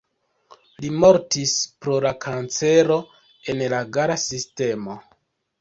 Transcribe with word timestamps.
Li 0.85 0.89
mortis 1.01 1.53
pro 1.85 1.99
la 2.07 2.13
kancero 2.25 2.97
en 3.55 3.63
la 3.75 3.83
gala 3.99 4.17
sistemo. 4.27 4.99